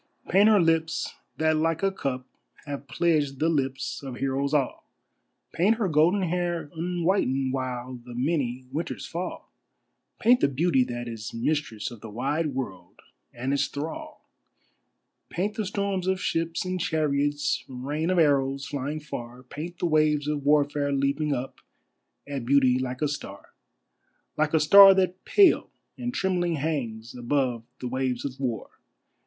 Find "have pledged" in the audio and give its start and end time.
2.65-3.37